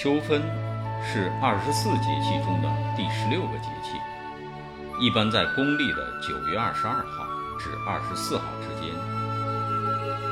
[0.00, 0.40] 秋分
[1.02, 3.98] 是二十四节气中的第十六个节气，
[5.04, 7.26] 一般在公历的九月二十二号
[7.58, 8.94] 至二十四号之间。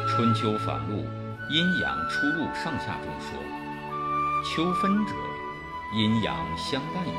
[0.06, 1.04] 春秋繁露，
[1.50, 3.42] 阴阳出入上下中说
[4.46, 5.12] ：“秋分者，
[5.96, 7.14] 阴阳相伴也。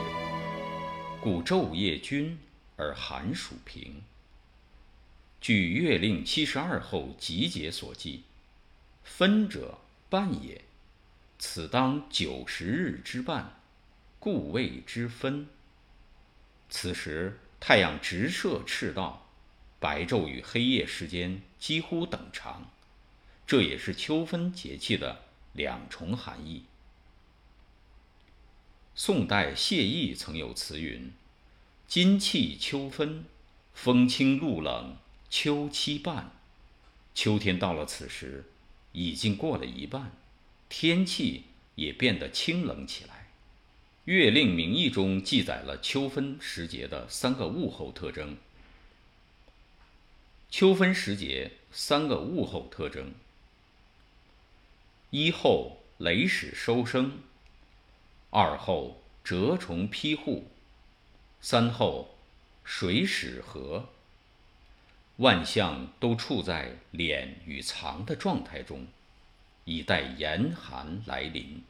[1.20, 2.40] 故昼夜均
[2.78, 4.04] 而寒暑平。”
[5.42, 8.24] 据《月令七十二候集解》所记，
[9.04, 9.80] 分者
[10.10, 10.62] 半也。
[11.40, 13.60] 此当九十日之半，
[14.20, 15.48] 故谓之分。
[16.70, 19.30] 此时太阳直射赤道，
[19.80, 22.70] 白昼与黑夜时间几乎等长，
[23.46, 26.66] 这也是秋分节气的两重含义。
[28.96, 31.14] 宋代谢意曾有词云
[31.88, 33.26] ：“今气秋分，
[33.74, 34.98] 风清露冷，
[35.30, 36.32] 秋期半。”
[37.14, 38.46] 秋天到了此时，
[38.92, 40.12] 已经过了一半。
[40.70, 43.28] 天气也变得清冷起来。
[44.10, 48.38] 《月令名义》中记载了秋分时节的三个物候特征。
[50.50, 53.14] 秋分时节三个物候特征：
[55.10, 57.20] 一候雷始收声，
[58.30, 60.48] 二候蛰虫披户，
[61.42, 62.16] 三候
[62.64, 63.90] 水始和。
[65.18, 68.88] 万象都处在敛与藏的状态中。
[69.68, 71.62] 以待严寒来临。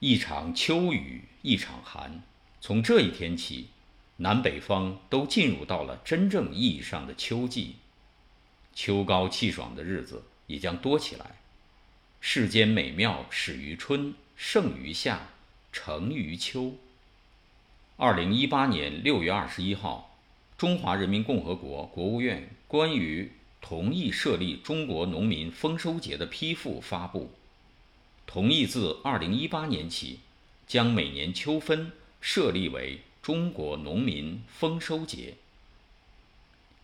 [0.00, 2.22] 一场秋雨一场寒，
[2.60, 3.68] 从这一天起，
[4.16, 7.76] 南北方都进入到了真正意义上的秋季。
[8.74, 11.36] 秋高气爽的日子也将多起来。
[12.20, 15.28] 世间美妙始于春，盛于夏，
[15.72, 16.74] 成于秋。
[17.96, 20.18] 二零一八年六月二十一号，
[20.58, 23.30] 中华人民共和国国务院关于
[23.66, 27.30] 同意设立中国农民丰收节的批复发布，
[28.26, 30.20] 同意自二零一八年起，
[30.66, 31.90] 将每年秋分
[32.20, 35.36] 设立为中国农民丰收节。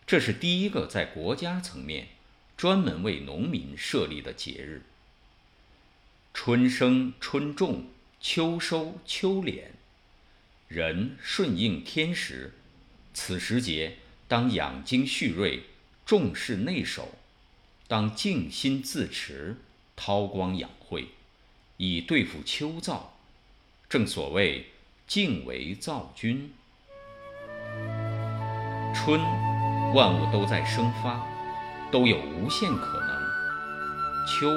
[0.07, 2.07] 这是第一个在国家层面
[2.57, 4.81] 专门为农民设立的节日。
[6.33, 7.85] 春生春种，
[8.19, 9.65] 秋收秋敛，
[10.67, 12.53] 人顺应天时，
[13.13, 15.61] 此时节当养精蓄锐。
[16.11, 17.07] 重视内守，
[17.87, 19.55] 当静心自持，
[19.95, 21.07] 韬光养晦，
[21.77, 23.03] 以对付秋燥。
[23.87, 24.71] 正所谓
[25.07, 26.51] 静为躁君。
[28.93, 29.21] 春，
[29.93, 31.25] 万物都在生发，
[31.89, 33.15] 都有无限可能；
[34.27, 34.49] 秋，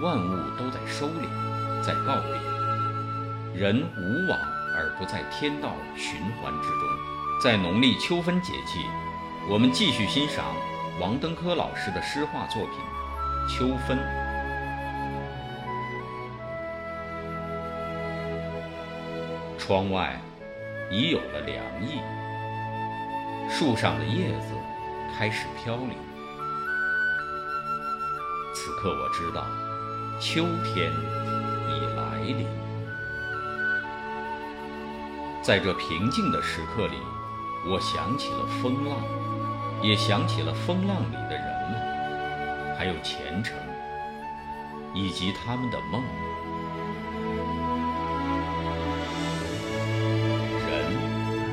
[0.00, 3.60] 万物都在收敛，在告别。
[3.60, 4.38] 人无往
[4.76, 7.42] 而不在天道循环之中。
[7.42, 9.07] 在农历秋分节气。
[9.50, 10.44] 我们继续欣赏
[11.00, 12.74] 王登科老师的诗画作品
[13.50, 13.96] 《秋分》。
[19.58, 20.20] 窗外
[20.90, 21.98] 已有了凉意，
[23.50, 24.54] 树上的叶子
[25.16, 25.96] 开始飘零。
[28.54, 29.46] 此刻我知道，
[30.20, 30.92] 秋天
[31.70, 32.46] 已来临。
[35.42, 36.98] 在这平静的时刻里，
[37.66, 38.98] 我想起了风浪。
[39.82, 43.56] 也想起了风浪里的人们，还有前程，
[44.92, 46.02] 以及他们的梦。
[50.66, 50.70] 人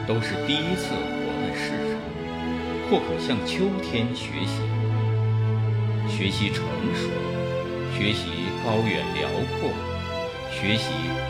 [0.07, 0.97] 都是第一次活
[1.41, 1.99] 在世上，
[2.89, 4.61] 或可向秋天学习，
[6.09, 6.65] 学习成
[6.95, 7.09] 熟，
[7.95, 8.29] 学习
[8.65, 9.69] 高远辽阔，
[10.51, 10.89] 学习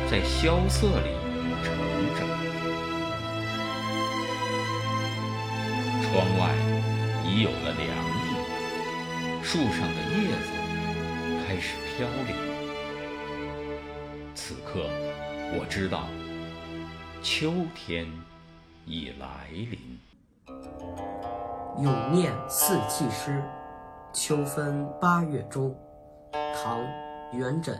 [0.09, 1.11] 在萧瑟里
[1.61, 1.75] 成
[2.15, 2.25] 长。
[6.01, 6.64] 窗外。
[7.35, 10.53] 已有了凉意，树上的叶子
[11.45, 12.33] 开始飘零。
[14.33, 14.79] 此刻，
[15.59, 16.05] 我知道
[17.21, 18.07] 秋天
[18.85, 19.99] 已来临。
[21.83, 23.43] 咏念四气诗，
[24.13, 25.75] 秋分八月中，
[26.31, 26.79] 唐·
[27.37, 27.77] 元稹。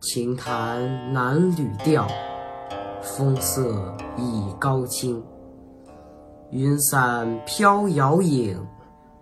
[0.00, 2.08] 琴弹南吕调，
[3.00, 5.24] 风色已高清。
[6.54, 8.64] 云散飘摇影，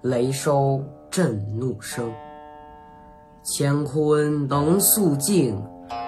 [0.03, 2.13] 雷收震怒声。
[3.43, 5.59] 乾坤能肃静，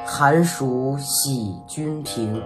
[0.04, 2.42] 寒暑喜均平。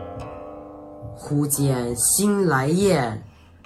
[1.16, 3.20] 忽见新来雁，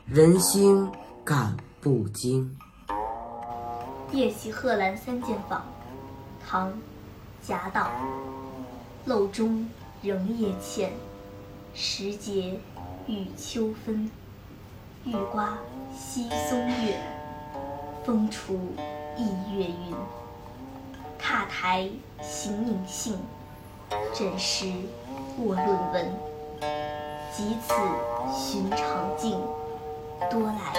[0.06, 0.91] 人心
[1.23, 2.50] 感不惊。
[4.17, 5.61] 《夜袭贺兰三件坊》
[6.43, 6.70] 唐·
[7.47, 7.91] 贾岛。
[9.05, 9.69] 漏中
[10.00, 10.91] 仍夜浅，
[11.75, 12.59] 时节
[13.06, 14.11] 与秋分。
[15.04, 15.58] 欲刮
[15.93, 17.00] 西松月，
[18.04, 18.54] 风除
[19.16, 19.94] 一月云。
[21.19, 21.88] 踏台
[22.20, 23.19] 行影性，
[24.14, 24.72] 枕石
[25.38, 26.12] 卧论文。
[27.32, 27.75] 及此
[28.32, 29.40] 寻常境，
[30.31, 30.72] 多来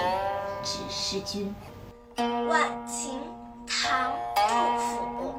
[0.63, 1.53] 只是君。
[2.47, 3.19] 晚晴，
[3.67, 5.33] 唐·杜甫。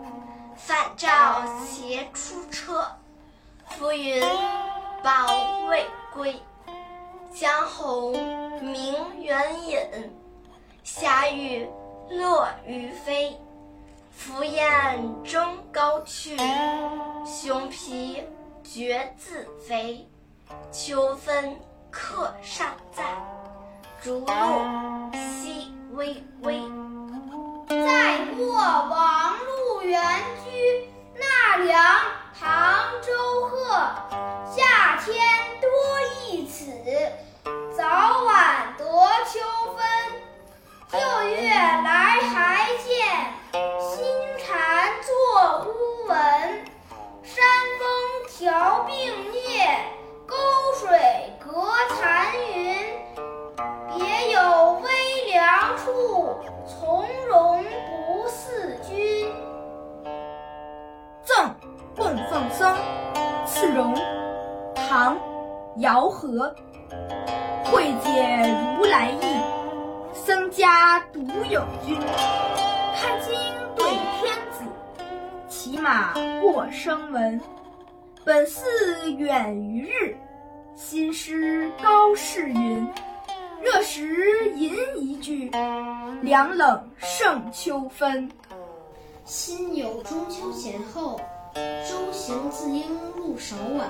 [0.57, 2.87] 返照斜出车，
[3.67, 4.23] 浮云
[5.03, 5.27] 抱
[5.69, 6.43] 未归。
[7.33, 8.13] 江红
[8.65, 9.79] 明远引，
[10.83, 11.69] 霞雨
[12.09, 13.39] 落于飞。
[14.17, 16.35] 凫雁争高去，
[17.27, 18.25] 熊皮
[18.63, 20.09] 绝自飞。
[20.73, 21.59] 秋分
[21.91, 23.05] 客尚在，
[24.03, 24.27] 竹露
[25.13, 26.63] 淅微微。
[27.69, 30.01] 再过王路原
[30.45, 30.89] 居
[31.19, 31.85] 纳凉，
[32.39, 33.67] 唐·周贺。
[34.57, 35.17] 夏天
[35.61, 35.69] 多
[36.31, 36.73] 忆此，
[37.77, 37.85] 早
[38.23, 38.85] 晚得
[39.25, 39.41] 秋
[39.75, 39.83] 分。
[40.93, 43.35] 六月来还见，
[75.85, 77.39] 马过声闻。
[78.25, 80.17] 本寺远于日，
[80.75, 82.89] 心师高士云。
[83.63, 85.51] 热时吟一句，
[86.23, 88.31] 凉冷胜秋分。
[89.27, 91.21] 心有中秋前后，
[91.55, 93.87] 舟行自应入少晚，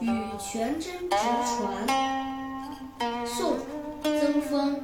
[0.00, 0.06] 与
[0.38, 1.16] 全真直
[1.46, 3.24] 传。
[3.24, 3.56] 宋，
[4.02, 4.78] 曾丰。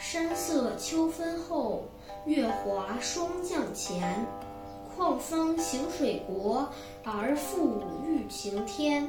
[0.00, 1.84] 山色秋分后，
[2.26, 4.02] 月华霜降前。
[4.96, 6.68] 况方行水国，
[7.04, 9.08] 而复欲晴天。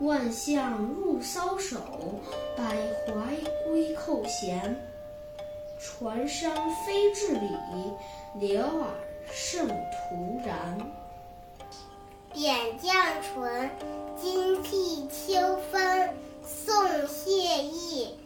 [0.00, 1.78] 万象入搔首，
[2.56, 2.64] 百
[3.06, 4.76] 怀归扣弦。
[5.78, 6.52] 船山
[6.84, 7.50] 非至礼，
[8.40, 8.88] 柳耳
[9.30, 10.78] 胜徒然。
[12.32, 13.70] 点绛唇，
[14.20, 16.10] 惊涕秋分。
[16.44, 16.74] 宋·
[17.06, 18.16] 谢意。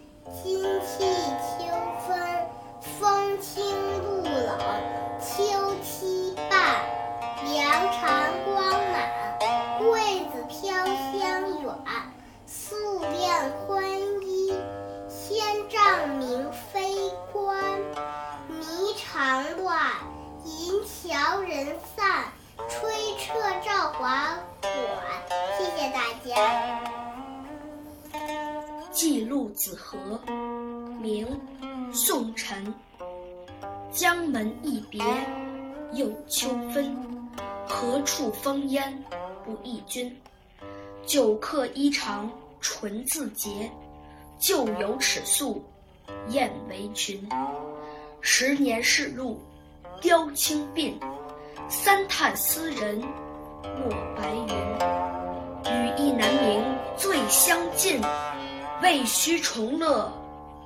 [29.01, 29.97] 记录子河》
[31.01, 31.25] 明·
[31.95, 32.75] 宋晨。
[33.93, 35.01] 江门一别
[35.93, 36.97] 又秋分，
[37.65, 38.93] 何处风烟
[39.45, 40.13] 不忆君？
[41.07, 42.29] 酒客衣裳
[42.61, 43.71] 纯自洁，
[44.37, 45.65] 旧游尺素
[46.31, 47.25] 燕为群。
[48.21, 49.41] 十年世路
[50.01, 50.93] 雕青鬓，
[51.69, 52.99] 三叹斯人
[53.63, 55.69] 没白云。
[55.73, 56.65] 羽意难明
[56.97, 58.01] 最相近。
[58.81, 60.11] 未须重乐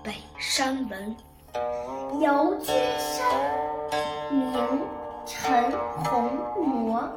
[0.02, 1.16] 北山闻。
[2.20, 3.26] 游君山，
[4.30, 4.80] 名
[5.24, 5.72] 陈
[6.04, 7.10] 洪谟。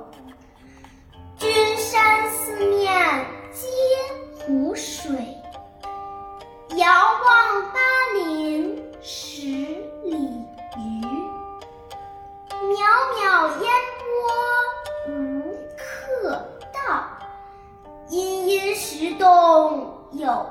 [1.37, 3.67] 君山四面皆
[4.45, 5.37] 湖水，
[6.77, 7.79] 遥望巴
[8.13, 9.41] 陵十
[10.05, 10.45] 里
[10.77, 11.05] 余。
[12.51, 12.79] 渺
[13.17, 15.13] 渺烟波无
[15.77, 17.05] 客到，
[18.09, 20.47] 阴阴石洞有。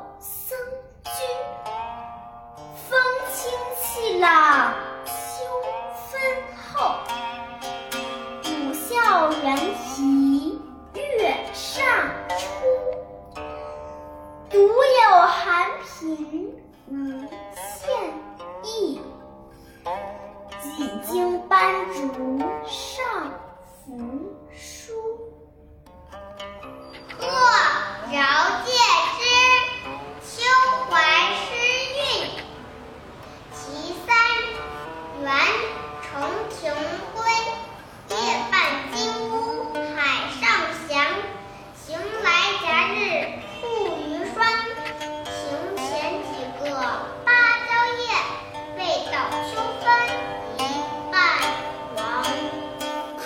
[4.25, 4.84] 气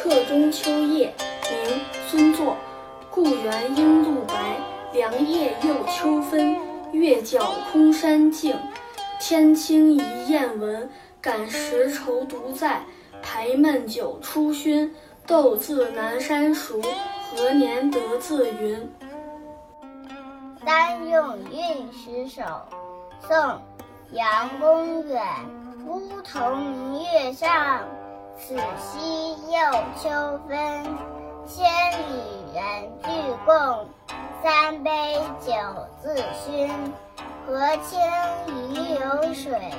[0.09, 1.15] 客中秋夜》
[1.51, 2.57] 明·孙作。
[3.11, 4.57] 故园阴露白，
[4.95, 6.57] 凉夜又秋分。
[6.93, 8.57] 月角空山静，
[9.21, 10.89] 天清一雁闻。
[11.21, 12.81] 感时愁独在，
[13.21, 14.95] 排闷酒初熏，
[15.27, 16.81] 豆自南山熟。
[17.31, 18.91] 何年得自云？
[20.65, 22.43] 单用运十手，
[23.21, 23.37] 宋·
[24.13, 25.23] 杨公远。
[25.87, 27.85] 梧桐明月上，
[28.39, 29.59] 此夕又
[30.01, 30.85] 秋分。
[31.47, 33.11] 千里人俱
[33.45, 33.89] 共，
[34.43, 35.53] 三杯酒
[36.01, 36.15] 自
[36.47, 36.71] 醺。
[37.47, 37.99] 河清
[38.47, 39.73] 鱼有水，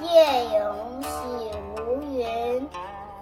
[0.00, 1.08] 夜永喜
[1.86, 2.68] 无云。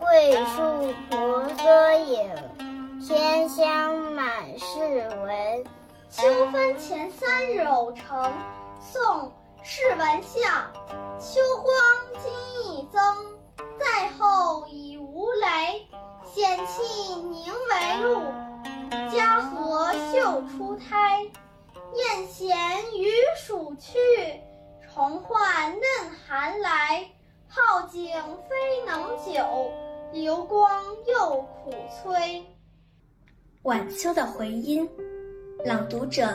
[0.00, 2.30] 桂树婆娑影，
[3.06, 5.64] 天香满室闻。
[6.08, 8.32] 秋分前三日偶成，
[8.80, 9.02] 宋·
[9.62, 10.42] 释文相。
[11.18, 11.74] 秋光
[12.22, 12.32] 今
[27.92, 28.08] 景
[28.48, 28.56] 非
[28.86, 29.70] 能久，
[30.14, 32.42] 流光又苦催。
[33.64, 34.88] 晚秋的回音，
[35.62, 36.26] 朗读者：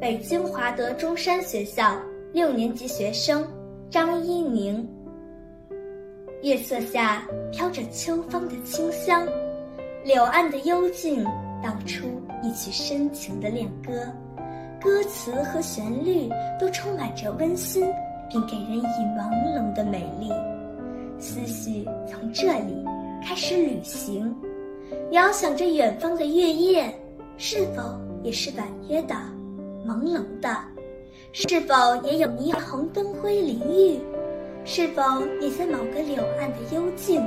[0.00, 2.00] 北京华德中山学校
[2.32, 3.44] 六年级学生
[3.90, 4.88] 张一宁。
[6.40, 9.26] 月色下飘着秋风的清香，
[10.04, 11.24] 柳岸的幽静
[11.64, 12.06] 道出
[12.44, 14.06] 一曲深情的恋歌，
[14.80, 16.30] 歌词和旋律
[16.60, 17.92] 都充满着温馨，
[18.30, 20.30] 并给人以朦胧的美丽。
[21.22, 22.84] 思绪从这里
[23.24, 24.34] 开始旅行，
[25.12, 26.92] 遥想着远方的月夜，
[27.36, 29.14] 是否也是婉约的、
[29.86, 30.50] 朦胧的？
[31.32, 34.00] 是否也有霓虹灯辉淋浴？
[34.64, 35.02] 是否
[35.40, 37.20] 也在某个柳岸的幽静，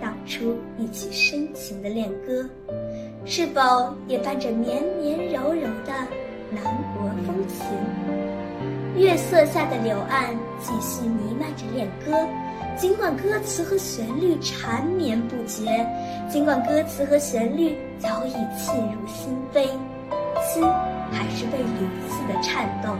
[0.00, 2.48] 道出一曲深情的恋歌？
[3.24, 3.60] 是否
[4.06, 5.92] 也伴着绵绵柔柔的
[6.52, 6.62] 南
[6.96, 7.66] 国风情？
[8.96, 12.12] 月色下的柳岸继续弥漫着恋歌，
[12.80, 15.86] 尽管歌词和旋律缠绵不绝，
[16.30, 19.66] 尽管歌词和旋律早已沁入心扉，
[20.42, 20.64] 心
[21.12, 22.96] 还是被屡次的颤动。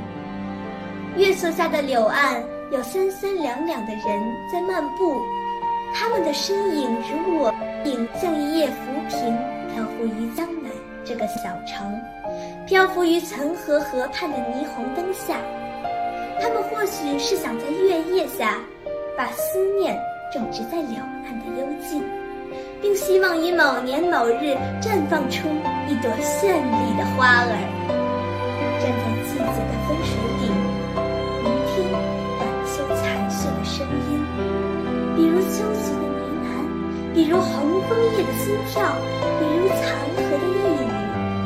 [1.16, 2.42] 月色下的柳岸。
[2.70, 4.04] 有三三两两的人
[4.52, 5.20] 在漫步，
[5.92, 7.52] 他们的身影如我
[7.84, 8.76] 影，像一叶浮
[9.08, 9.36] 萍，
[9.74, 10.70] 漂浮于江南
[11.04, 12.00] 这个小城，
[12.68, 15.38] 漂浮于岑河河畔的霓虹灯下。
[16.40, 18.60] 他们或许是想在月夜下，
[19.20, 19.94] 把思念
[20.32, 22.02] 种植在柳岸的幽静，
[22.80, 25.46] 并希望于某年某日绽放出
[25.86, 27.52] 一朵绚丽的花儿。
[28.80, 30.48] 站在季节的分水岭。
[31.44, 31.92] 聆听
[32.40, 34.16] 晚秋残雪的声音，
[35.14, 38.88] 比如秋菊的呢喃，比如红枫叶的心跳，
[39.36, 40.88] 比如残荷的呓语，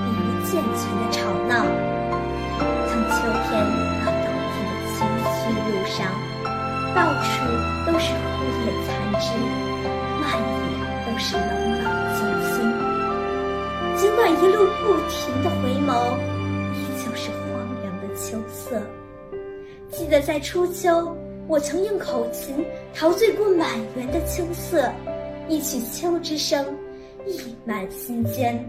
[0.07, 1.67] 比如健全的吵闹。
[2.87, 3.19] 从秋
[3.51, 3.67] 天
[4.07, 5.03] 到冬天的崎
[5.43, 6.07] 岖路上，
[6.95, 7.29] 到处
[7.87, 8.89] 都是枯叶残
[9.21, 9.27] 枝，
[10.21, 10.65] 漫野
[11.05, 11.85] 都是冷冷
[12.15, 12.55] 清清。
[13.97, 15.93] 尽管一路不停的回眸，
[16.75, 17.43] 依旧是荒
[17.83, 18.81] 凉的秋色。
[19.91, 21.17] 记得在初秋。
[21.47, 24.91] 我曾用口琴陶醉过满园的秋色，
[25.47, 26.65] 一曲秋之声
[27.27, 28.67] 溢满心间。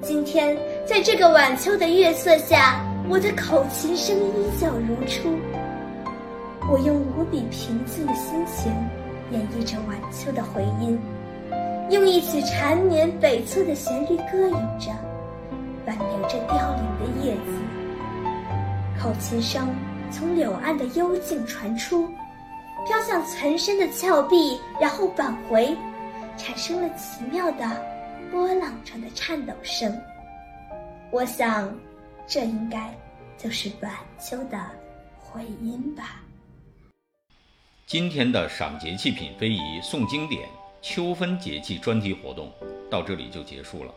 [0.00, 5.36] 今天在这个晚秋的月色下，我的口琴声依旧如初。
[6.70, 8.72] 我用无比平静的心情
[9.30, 10.98] 演绎着晚秋的回音，
[11.90, 14.90] 用一曲缠绵悱恻的旋律歌咏着，
[15.86, 19.00] 挽留着凋零的叶子。
[19.00, 19.68] 口琴声。
[20.10, 22.06] 从柳岸的幽静传出，
[22.86, 25.76] 飘向岑参的峭壁，然后返回，
[26.36, 27.64] 产生了奇妙的
[28.30, 29.92] 波浪状的颤抖声。
[31.10, 31.74] 我想，
[32.28, 32.94] 这应该
[33.36, 33.90] 就是晚
[34.20, 34.60] 秋的
[35.18, 36.22] 回音吧。
[37.86, 40.48] 今天的赏节气品非遗诵经典
[40.80, 42.50] 秋分节气专题活动
[42.90, 43.92] 到这里就结束了。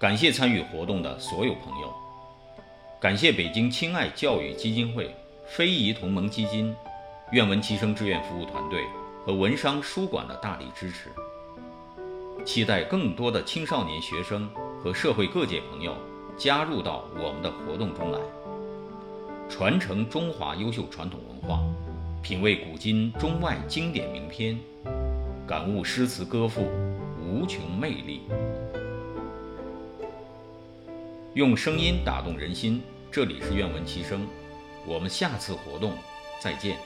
[0.00, 1.94] 感谢参与活动的所有朋友。
[3.00, 5.14] 感谢北京亲爱教育基金会、
[5.46, 6.74] 非遗同盟基金、
[7.30, 8.82] 愿闻其声志愿服务团队
[9.24, 11.08] 和文商书馆的大力支持。
[12.44, 14.50] 期待更多的青少年学生
[14.82, 15.94] 和社会各界朋友
[16.36, 18.18] 加入到我们的活动中来，
[19.48, 21.60] 传承中华优秀传统文化，
[22.26, 24.58] 品味古今中外经典名篇，
[25.46, 26.68] 感悟诗词歌赋
[27.22, 28.22] 无穷魅力。
[31.34, 34.26] 用声音打动人心，这里是愿闻其声，
[34.88, 35.92] 我们下次活动
[36.42, 36.76] 再见。